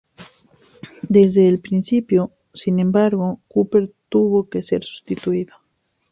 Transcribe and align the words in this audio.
Desde 1.09 1.47
el 1.47 1.59
principio, 1.59 2.31
sin 2.55 2.79
embargo, 2.79 3.39
Cooper 3.47 3.91
tuvo 4.09 4.49
que 4.49 4.63
ser 4.63 4.83
sustituido. 4.83 5.53